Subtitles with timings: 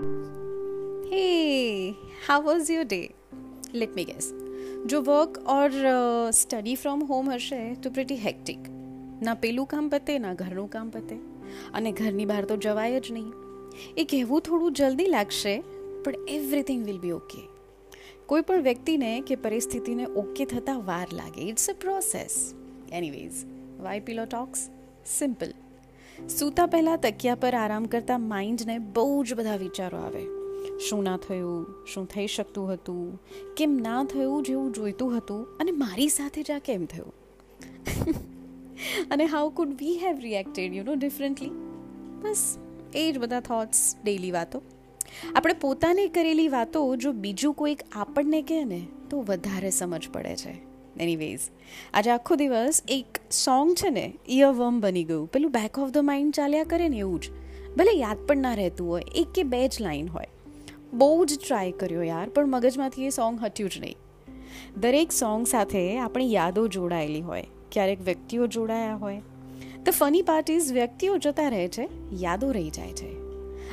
[0.00, 1.92] Hey,
[2.28, 3.06] how was your day?
[3.74, 4.28] Let me guess.
[4.86, 5.70] જો work or
[6.30, 8.58] study from home હશે તો pretty hectic
[9.22, 11.16] ના પેલું કામ પતે ના ઘરનું કામ પતે.
[11.74, 13.32] અને ઘરની બહાર તો જવાય જ નહીં.
[13.96, 15.62] એ કહેવું થોડું જલ્દી લાગશે
[16.04, 17.48] પણ એવરીથિંગ વિલ બી ઓકે
[18.26, 21.40] કોઈ પણ વ્યક્તિને કે પરિસ્થિતિને ઓકે થતાં વાર લાગે.
[21.40, 22.54] It's a process
[22.92, 23.32] anyways
[23.80, 24.68] why pillow talks
[25.06, 25.54] simple
[26.28, 30.26] સૂતા પહેલાં તકિયા પર આરામ કરતા માઇન્ડને બહુ જ બધા વિચારો આવે.
[30.78, 31.86] શું ના થયું?
[31.94, 33.22] શું થઈ શકતું હતું?
[33.56, 35.56] કેમ ના થયું જેવું જોઈતું હતું?
[35.60, 37.12] અને મારી સાથે જ આ કેમ થયું?
[39.10, 41.50] અને how could we have reacted you know differently
[42.22, 42.58] બસ,
[42.94, 44.62] એ જ બધા થોટ્સ ડેઈલી વાતો.
[45.36, 50.69] આપણે પોતાને કરેલી વાતો જો બીજું કોઈક આપણને કહે ને, તો વધારે સમજ પડે છે.
[50.96, 51.46] એનીવેઝ
[51.94, 56.34] આજે આખો દિવસ એક સોંગ છે ને ઇયરવર્મ બની ગયું પેલું બેક ઓફ ધ માઇન્ડ
[56.34, 57.32] ચાલ્યા કરે ને એવું જ
[57.76, 60.28] ભલે યાદ પણ ના રહેતું હોય એક કે બે જ લાઈન હોય
[60.94, 63.98] બહુ જ ટ્રાય કર્યો યાર પણ મગજમાંથી એ સોંગ હટ્યું જ નહીં
[64.78, 69.20] દરેક સોંગ સાથે આપણી યાદો જોડાયેલી હોય ક્યારેક વ્યક્તિઓ જોડાયા હોય
[69.84, 71.88] ધ ફની પાર્ટ ઇઝ વ્યક્તિઓ જતા રહે છે
[72.20, 73.10] યાદો રહી જાય છે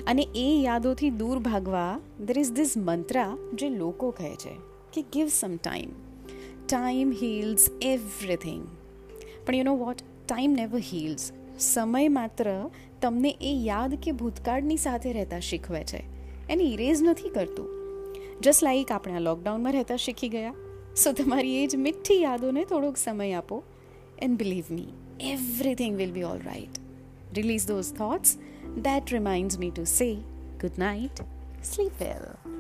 [0.06, 4.54] અને એ યાદોથી દૂર ભાગવા દેર ઇઝ ધીસ મંત્રા જે લોકો કહે છે
[4.94, 5.96] કે give some time
[6.68, 8.64] time heals everything
[9.46, 11.26] પણ you know what time never heals
[11.60, 12.50] સમય માત્ર
[13.02, 16.02] તમને એ યાદ કે ભૂતકાળની સાથે રહેતા શીખવે છે
[16.50, 17.70] એને ઇરેઝ નથી કરતું
[18.42, 20.56] જસ્ટ લાઈક આપણે આ લોકડાઉનમાં રહેતા શીખી ગયા
[20.96, 23.62] સો તમારી એ જ મીઠી યાદોને થોડોક સમય આપો
[24.22, 24.92] and believe me
[25.32, 26.84] everything will be all right
[27.36, 28.38] release those thoughts
[28.80, 30.20] that reminds me to say
[30.58, 31.22] good night,
[31.64, 32.57] sleep well.